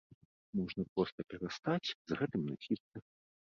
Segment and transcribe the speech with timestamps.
[0.59, 2.95] Можна проста перастаць з гэтым насіцца.